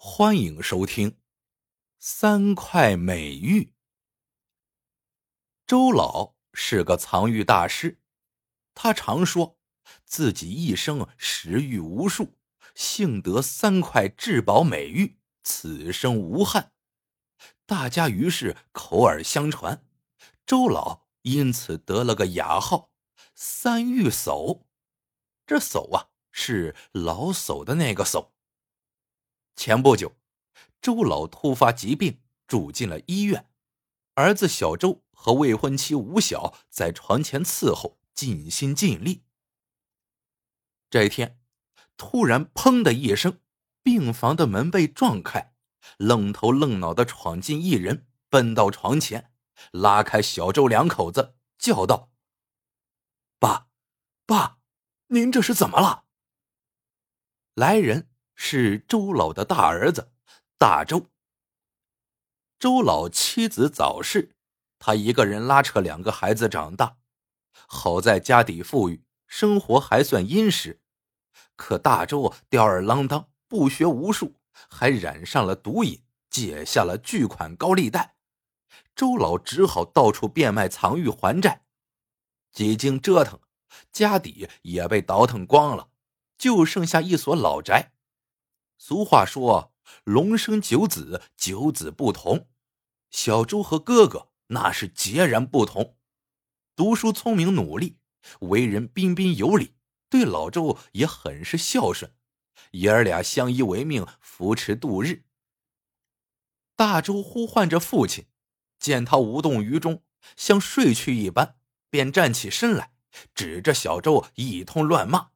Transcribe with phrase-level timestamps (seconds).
[0.00, 1.10] 欢迎收听
[1.98, 3.62] 《三块美玉》。
[5.66, 7.98] 周老是个藏玉大师，
[8.76, 9.58] 他常说
[10.04, 12.38] 自己一生食玉无数，
[12.76, 16.70] 幸得三块至宝美玉，此生无憾。
[17.66, 19.84] 大家于是口耳相传，
[20.46, 22.92] 周老因此得了个雅号
[23.34, 24.62] “三玉叟”。
[25.44, 28.30] 这叟啊，是老叟的那个叟。
[29.58, 30.16] 前不久，
[30.80, 33.50] 周老突发疾病，住进了医院。
[34.14, 39.24] 儿子小周和未婚妻吴晓在床前伺候，尽心尽力。
[40.88, 41.40] 这一天，
[41.96, 43.40] 突然“砰”的一声，
[43.82, 45.52] 病房的门被撞开，
[45.96, 49.32] 愣头愣脑的闯进一人，奔到床前，
[49.72, 52.12] 拉开小周两口子，叫道
[53.40, 53.66] ：“爸，
[54.24, 54.60] 爸，
[55.08, 56.04] 您这是怎么了？”
[57.54, 58.08] 来人。
[58.40, 60.12] 是周老的大儿子
[60.56, 61.06] 大周。
[62.58, 64.36] 周老妻子早逝，
[64.78, 66.98] 他一个人拉扯两个孩子长大。
[67.66, 70.80] 好在家底富裕，生活还算殷实。
[71.56, 74.36] 可大周吊儿郎当，不学无术，
[74.70, 78.14] 还染上了毒瘾，借下了巨款高利贷。
[78.94, 81.64] 周老只好到处变卖藏玉还债。
[82.52, 83.40] 几经折腾，
[83.92, 85.88] 家底也被倒腾光了，
[86.38, 87.92] 就剩下一所老宅。
[88.78, 92.48] 俗话说：“龙生九子，九子不同。”
[93.10, 95.96] 小周和哥哥那是截然不同。
[96.76, 97.98] 读书聪明努力，
[98.40, 99.74] 为人彬彬有礼，
[100.08, 102.14] 对老周也很是孝顺。
[102.72, 105.24] 爷儿俩相依为命，扶持度日。
[106.76, 108.26] 大周呼唤着父亲，
[108.78, 110.04] 见他无动于衷，
[110.36, 111.56] 像睡去一般，
[111.90, 112.92] 便站起身来，
[113.34, 115.30] 指着小周一通乱骂。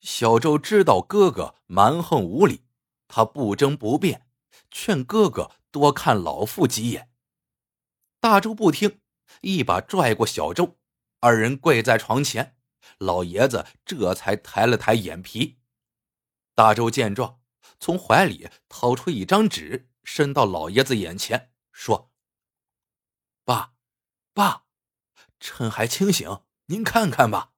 [0.00, 2.64] 小周知道哥哥蛮横无理，
[3.08, 4.26] 他不争不辩，
[4.70, 7.10] 劝哥哥多看老父几眼。
[8.20, 9.00] 大周不听，
[9.40, 10.78] 一把拽过小周，
[11.20, 12.56] 二人跪在床前，
[12.98, 15.58] 老爷子这才抬了抬眼皮。
[16.54, 17.40] 大周见状，
[17.78, 22.12] 从怀里掏出一张纸，伸到老爷子眼前，说
[23.44, 23.74] ：“爸，
[24.32, 24.64] 爸，
[25.38, 27.52] 趁还清醒，您看看吧。”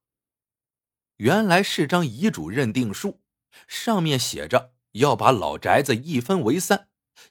[1.21, 3.21] 原来是张遗嘱认定书，
[3.69, 6.89] 上面写着要把老宅子一分为三，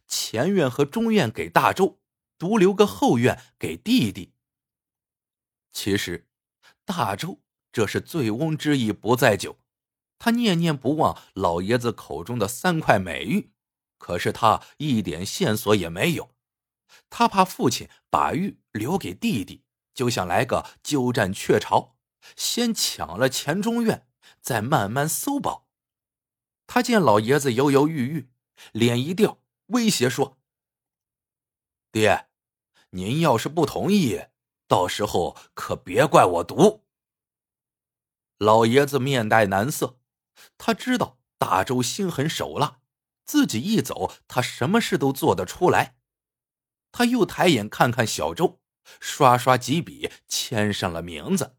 [0.07, 1.97] 前院和中院给大周，
[2.37, 4.33] 独留个后院给弟弟。
[5.71, 6.27] 其实，
[6.85, 7.41] 大周
[7.71, 9.57] 这是醉翁之意不在酒，
[10.19, 13.49] 他念念不忘老爷子口中的三块美玉，
[13.97, 16.29] 可是他一点线索也没有，
[17.09, 19.63] 他怕父亲把玉留给弟弟，
[19.95, 21.95] 就想来个鸠占鹊巢。
[22.35, 24.07] 先抢了钱中院，
[24.41, 25.67] 再慢慢搜宝。
[26.67, 28.29] 他见老爷子犹犹豫豫，
[28.71, 30.37] 脸一掉，威胁说
[31.91, 32.29] ：“爹，
[32.91, 34.27] 您要是不同意，
[34.67, 36.85] 到时候可别怪我毒。”
[38.37, 39.99] 老爷子面带难色，
[40.57, 42.79] 他知道大周心狠手辣，
[43.25, 45.97] 自己一走，他什么事都做得出来。
[46.91, 48.61] 他又抬眼看看小周，
[48.99, 51.57] 刷刷几笔，签上了名字。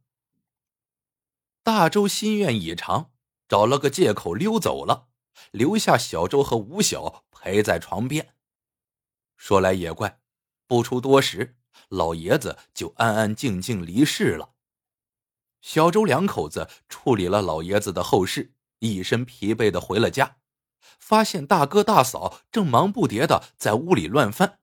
[1.62, 3.12] 大周心愿已偿，
[3.46, 5.08] 找了个借口溜走了，
[5.50, 8.34] 留下小周和吴晓陪在床边。
[9.36, 10.20] 说来也怪，
[10.66, 11.56] 不出多时，
[11.88, 14.54] 老爷子就安安静静离世了。
[15.60, 20.38] 小周两口子处理了老爷子的后事，一身疲惫的回了家，
[20.98, 24.60] 发现大哥大嫂正忙不迭的在屋里乱翻。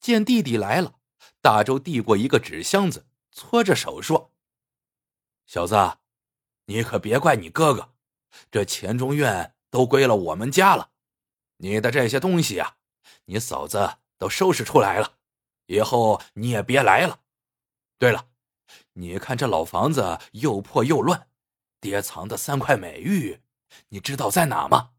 [0.00, 0.94] 见弟弟来了，
[1.42, 4.32] 大周递过一个纸箱子，搓着手说。
[5.48, 5.96] 小子，
[6.66, 7.94] 你可别怪你哥哥，
[8.50, 10.90] 这钱中院都归了我们家了。
[11.56, 12.76] 你的这些东西啊，
[13.24, 15.16] 你嫂子都收拾出来了，
[15.64, 17.20] 以后你也别来了。
[17.96, 18.28] 对了，
[18.92, 21.30] 你看这老房子又破又乱，
[21.80, 23.40] 爹藏的三块美玉，
[23.88, 24.90] 你知道在哪吗？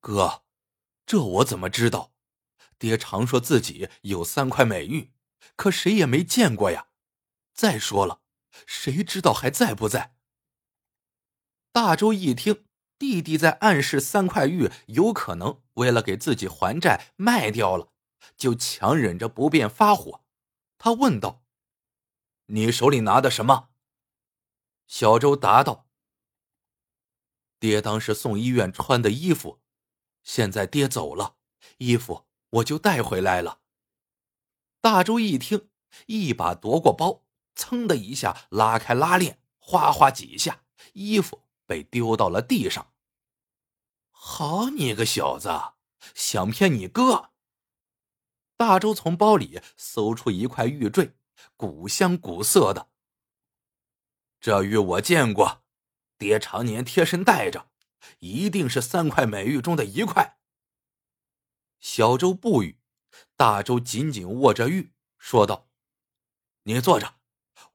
[0.00, 0.44] 哥，
[1.06, 2.12] 这我怎么知道？
[2.78, 5.14] 爹常说自己有三块美玉，
[5.56, 6.88] 可谁也没见过呀。
[7.54, 8.20] 再说了。
[8.66, 10.16] 谁知道还在不在？
[11.72, 12.66] 大周一听
[12.98, 17.92] 弟弟在暗示三块玉有可能为了给自己还债卖掉了，
[18.36, 20.24] 就强忍着不便发火。
[20.78, 21.42] 他问道
[22.46, 23.70] ：“你手里拿的什么？”
[24.86, 25.88] 小周答道
[27.58, 29.60] ：“爹当时送医院穿的衣服，
[30.22, 31.36] 现在爹走了，
[31.78, 33.62] 衣服我就带回来了。”
[34.80, 35.70] 大周一听，
[36.06, 37.23] 一把夺过包。
[37.54, 40.62] 噌的一下拉开拉链，哗哗几下，
[40.92, 42.92] 衣服被丢到了地上。
[44.10, 45.50] 好你个小子，
[46.14, 47.30] 想骗你哥！
[48.56, 51.16] 大周从包里搜出一块玉坠，
[51.56, 52.88] 古香古色的。
[54.40, 55.64] 这玉我见过，
[56.18, 57.70] 爹常年贴身带着，
[58.20, 60.38] 一定是三块美玉中的一块。
[61.80, 62.80] 小周不语，
[63.36, 65.68] 大周紧紧握着玉，说道
[66.64, 67.16] ：“你坐着，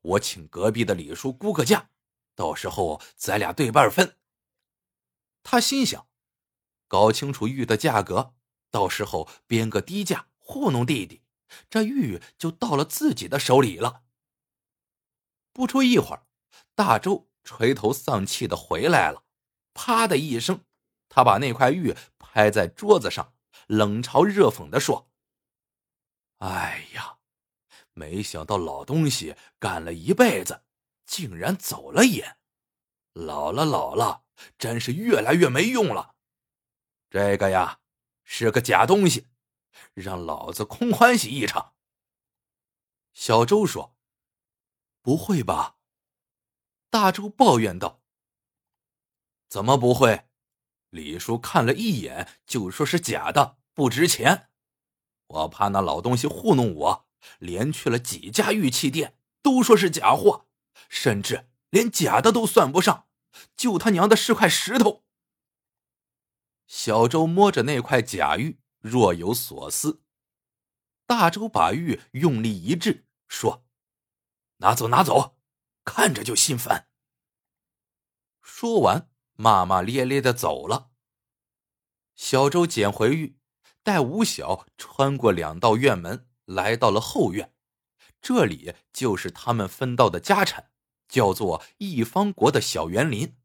[0.01, 1.89] 我请隔壁的李叔估个价，
[2.35, 4.17] 到时候咱俩对半分。”
[5.43, 6.07] 他心想。
[6.87, 8.33] 搞清楚玉的价格，
[8.71, 11.21] 到时候编个低价糊弄弟弟，
[11.69, 14.01] 这玉就到了自己的手里了。
[15.53, 16.25] 不出一会儿，
[16.73, 19.23] 大周垂头丧气的回来了，
[19.75, 20.65] 啪的一声，
[21.09, 23.35] 他把那块玉拍在桌子上，
[23.67, 25.11] 冷嘲热讽的说
[26.41, 27.18] ：“哎呀，
[27.99, 30.63] 没想到老东西干了一辈子，
[31.05, 32.37] 竟然走了眼，
[33.11, 34.23] 老了老了，
[34.57, 36.15] 真是越来越没用了。”
[37.11, 37.81] 这个呀，
[38.23, 39.27] 是个假东西，
[39.93, 41.73] 让老子空欢喜一场。
[43.11, 43.97] 小周说
[45.01, 45.75] ：“不会吧？”
[46.89, 48.01] 大周抱怨道
[49.49, 50.29] ：“怎么不会？
[50.89, 54.49] 李叔看了一眼就说是假的，不值钱。
[55.27, 57.08] 我怕那老东西糊弄我，
[57.39, 60.47] 连去了几家玉器店，都说是假货，
[60.87, 63.07] 甚至连假的都算不上，
[63.55, 65.03] 就他娘的是块石头。”
[66.67, 70.03] 小周摸着那块假玉，若有所思。
[71.07, 73.65] 大周把玉用力一掷，说
[74.57, 75.39] ：“拿走，拿走，
[75.83, 76.87] 看着就心烦。”
[78.43, 80.91] 说完，骂骂咧咧的走了。
[82.15, 83.39] 小周捡回玉，
[83.81, 87.53] 带吴晓穿过两道院门，来到了后院。
[88.21, 90.71] 这里就是他们分到的家产，
[91.07, 93.35] 叫做一方国的小园林。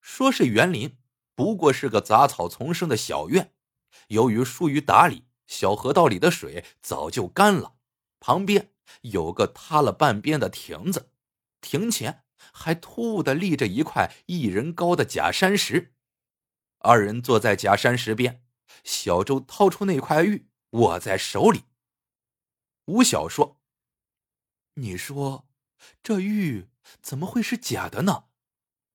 [0.00, 0.96] 说是园林。
[1.36, 3.54] 不过是个杂草丛生的小院，
[4.08, 7.76] 由于疏于打理，小河道里的水早就干了。
[8.18, 8.72] 旁边
[9.02, 11.10] 有个塌了半边的亭子，
[11.62, 15.94] 亭前还突兀的立着一块一人高的假山石。
[16.80, 18.42] 二人坐在假山石边，
[18.84, 21.62] 小周掏出那块玉，握在手里。
[22.90, 23.60] 吴晓说
[24.74, 25.48] ：“你说，
[26.02, 26.68] 这玉
[27.00, 28.24] 怎么会是假的呢？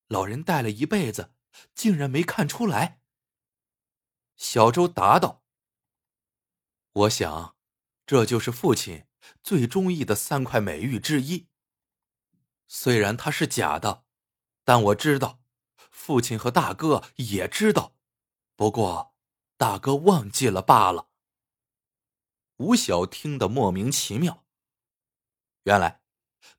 [0.08, 1.32] 老人戴了一辈子。”
[1.74, 3.00] 竟然没看出来。
[4.36, 5.42] 小周答道
[6.92, 7.56] ：“我想，
[8.06, 9.08] 这就是父亲
[9.42, 11.48] 最中意的三块美玉之一。
[12.68, 14.04] 虽然它是假的，
[14.66, 15.40] 但我知道，
[15.90, 17.96] 父亲和大哥也知道，
[18.58, 19.16] 不过
[19.56, 21.08] 大哥忘记了罢了。”
[22.58, 24.46] 吴晓听得莫名其妙。
[25.64, 26.02] 原来，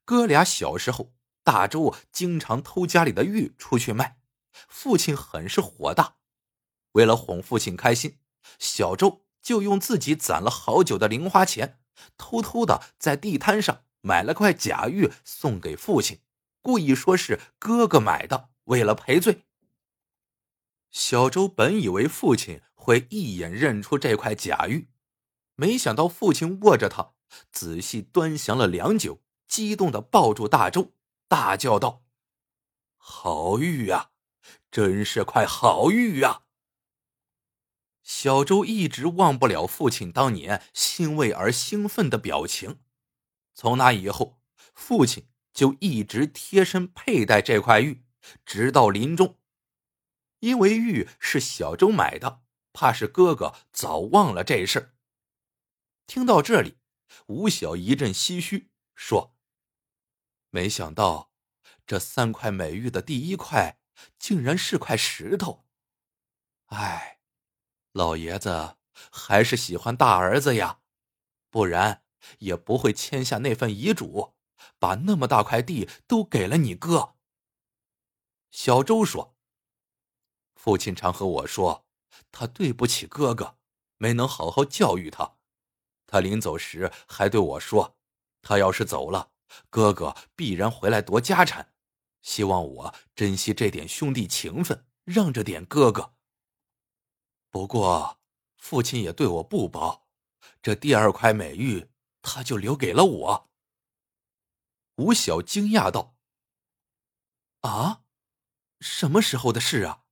[0.05, 4.19] 哥俩小时候，大周经常偷家里的玉出去卖。
[4.69, 6.17] 父亲很是火大，
[6.93, 8.19] 为了哄父亲开心，
[8.59, 11.81] 小周就用自己攒了好久的零花钱，
[12.17, 16.21] 偷偷的在地摊上买了块假玉送给父亲，
[16.61, 19.45] 故意说是哥哥买的，为了赔罪。
[20.91, 24.89] 小周本以为父亲会一眼认出这块假玉，
[25.57, 27.15] 没想到父亲握着它，
[27.51, 30.93] 仔细端详了良久，激动的抱住大周，
[31.29, 32.05] 大叫道
[32.97, 34.11] ：“好玉呀！”
[34.71, 36.43] 真是块好玉啊！
[38.03, 42.81] 小周一直忘不了父亲当年欣慰而兴奋的表情。
[43.55, 44.39] 从那以后，
[44.75, 48.05] 父亲就一直贴身佩戴这块玉，
[48.45, 49.39] 直到临终。
[50.41, 52.43] 因为玉是小周买的，
[52.75, 54.96] 怕是哥哥早忘了这事。
[56.07, 56.79] 听到这里，
[57.27, 59.37] 吴晓一阵唏嘘，说
[60.51, 61.33] ：“没想到，
[61.87, 63.79] 这三块美玉的第一块。”
[64.19, 65.65] 竟然是块石头！
[66.67, 67.19] 哎，
[67.93, 68.77] 老爷子
[69.11, 70.83] 还是喜欢大儿子呀，
[71.49, 72.05] 不然
[72.41, 74.35] 也不会签下那份遗嘱，
[74.79, 77.17] 把那么大块地都给了你哥。
[78.51, 79.35] 小周说
[80.55, 81.87] ：“父亲常和我说，
[82.31, 83.57] 他对不起哥哥，
[83.97, 85.36] 没能好好教育他。
[86.07, 87.97] 他临走时还对我说，
[88.43, 89.33] 他要是走了，
[89.71, 91.73] 哥哥必然回来夺家产。”
[92.23, 96.15] 希望我珍惜这点兄弟情分，让着点哥哥。
[97.51, 98.21] 不过，
[98.57, 100.09] 父亲也对我不薄，
[100.61, 101.89] 这第二块美玉
[102.23, 103.51] 他就留给了我。
[104.97, 106.17] 吴晓惊讶道
[107.63, 108.03] ：“啊，
[108.81, 110.03] 什么时候的事啊？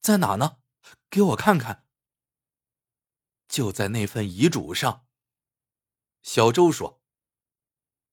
[0.00, 0.58] 在哪呢？
[1.10, 1.86] 给我看看。”
[3.48, 5.06] 就在那份遗嘱上。
[6.24, 7.00] 小周说：“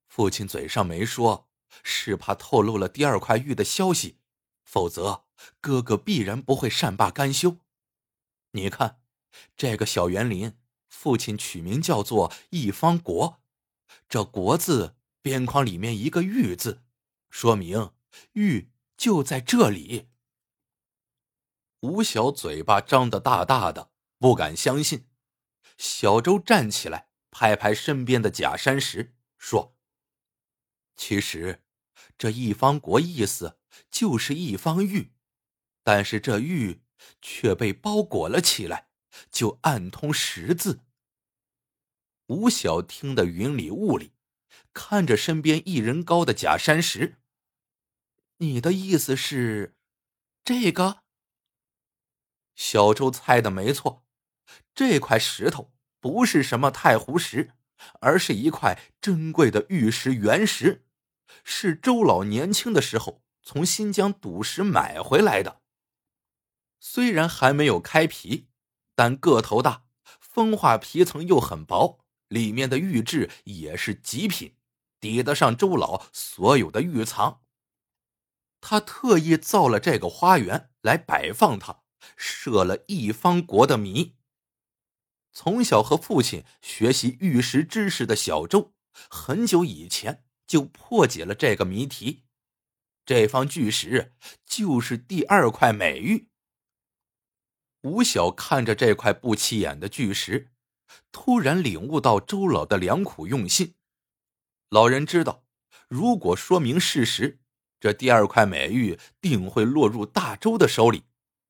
[0.07, 1.47] 父亲嘴上没说。”
[1.83, 4.17] 是怕透露了第二块玉的消息，
[4.65, 5.23] 否则
[5.61, 7.59] 哥哥必然不会善罢甘休。
[8.51, 9.01] 你看，
[9.55, 10.57] 这个小园林，
[10.89, 13.41] 父亲取名叫做一方国，
[14.09, 16.83] 这国字边框里面一个玉字，
[17.29, 17.93] 说明
[18.33, 20.09] 玉就在这里。
[21.79, 25.07] 吴晓嘴巴张得大大的，不敢相信。
[25.77, 29.75] 小周站起来，拍拍身边的假山石，说
[30.95, 31.63] ：“其实，
[32.17, 33.57] 这一方国意思
[33.89, 35.13] 就是一方玉，
[35.81, 36.83] 但是这玉
[37.21, 38.89] 却被包裹了起来，
[39.31, 40.81] 就暗通十字。”
[42.27, 44.13] 吴晓听得云里雾里，
[44.73, 47.17] 看着身边一人高的假山石
[48.37, 49.75] ：“你的意思是，
[50.43, 51.03] 这个？”
[52.55, 54.05] 小周猜的没错，
[54.75, 57.53] 这块石头不是什么太湖石，
[58.01, 60.83] 而是一块珍贵的玉石原石，
[61.45, 65.61] 是周老年轻的时候从新疆赌石买回来的。
[66.79, 68.49] 虽然还没有开皮，
[68.95, 69.83] 但个头大，
[70.19, 74.55] 风化皮层又很薄，里面的玉质也是极品，
[74.99, 77.41] 抵得上周老所有的玉藏。
[78.59, 81.81] 他特意造了这个花园来摆放它。
[82.17, 84.15] 设了一方国的谜。
[85.33, 88.73] 从小和父亲学习玉石知识的小周，
[89.09, 92.23] 很久以前就破解了这个谜题。
[93.05, 94.13] 这方巨石
[94.45, 96.27] 就是第二块美玉。
[97.81, 100.51] 吴晓看着这块不起眼的巨石，
[101.11, 103.73] 突然领悟到周老的良苦用心。
[104.69, 105.43] 老人知道，
[105.87, 107.39] 如果说明事实，
[107.79, 111.05] 这第二块美玉定会落入大周的手里。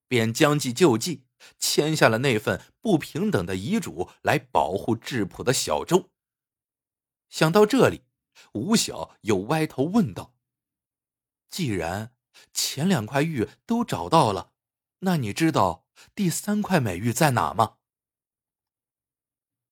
[0.08, 1.24] 便将计就计，
[1.58, 6.10] 签下了那份不平等的遗嘱，来保护质朴的小周。
[7.30, 8.04] 想到这里，
[8.54, 10.34] 吴晓又歪头问道
[11.50, 12.14] ：“既然
[12.54, 14.54] 前两块玉都找到了，
[15.00, 17.78] 那你知道第三块美玉在哪吗？”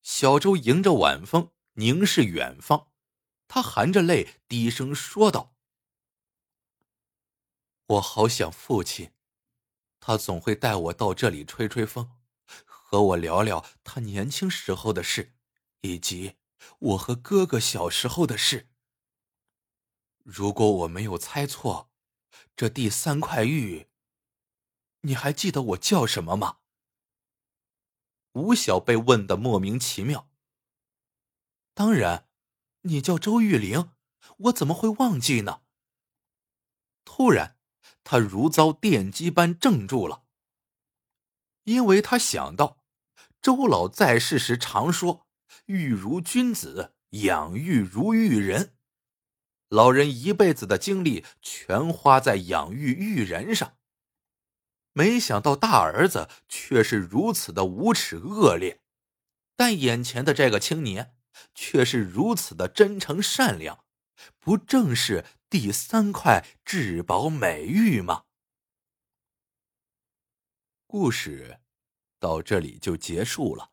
[0.01, 2.87] 小周迎着晚风，凝视远方，
[3.47, 5.53] 他含着泪低声说道
[7.87, 9.11] ：“我好想父亲。”
[9.99, 12.09] 他总会带我到这里吹吹风，
[12.65, 15.35] 和我聊聊他年轻时候的事，
[15.81, 16.37] 以及
[16.79, 18.69] 我和哥哥小时候的事。
[20.23, 21.91] 如果我没有猜错，
[22.55, 23.87] 这第三块玉，
[25.01, 26.59] 你还记得我叫什么吗？
[28.33, 30.29] 吴晓被问的莫名其妙。
[31.73, 32.29] 当然，
[32.81, 33.91] 你叫周玉玲，
[34.37, 35.63] 我怎么会忘记呢？
[37.03, 37.58] 突然。
[38.11, 40.23] 他如遭电击般怔住了，
[41.65, 42.79] 因为他想到
[43.39, 45.27] 周老在世时常说
[45.67, 48.73] “玉如君子，养育如育人”，
[49.69, 53.77] 老人一辈子的精力全花在养育育人上，
[54.91, 58.81] 没想到大儿子却是如此的无耻恶劣，
[59.55, 61.15] 但眼前的这个青年
[61.53, 63.85] 却是如此的真诚善良。
[64.39, 68.25] 不正是第三块至宝美玉吗？
[70.87, 71.61] 故事
[72.19, 73.71] 到这里就结束了。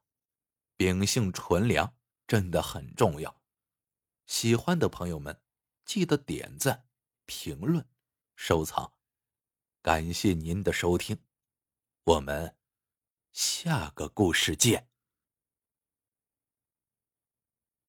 [0.76, 3.40] 秉性纯良真的很重要，
[4.26, 5.40] 喜欢的朋友们
[5.84, 6.86] 记得点赞、
[7.24, 7.88] 评论、
[8.34, 8.92] 收藏。
[9.80, 11.18] 感谢您的收听，
[12.04, 12.56] 我们
[13.32, 14.90] 下个故事见。